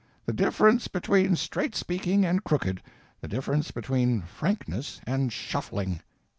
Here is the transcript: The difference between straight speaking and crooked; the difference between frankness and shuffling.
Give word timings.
The 0.25 0.33
difference 0.33 0.87
between 0.87 1.35
straight 1.35 1.75
speaking 1.75 2.25
and 2.25 2.43
crooked; 2.43 2.81
the 3.19 3.27
difference 3.27 3.69
between 3.69 4.23
frankness 4.23 4.99
and 5.05 5.31
shuffling. 5.31 6.01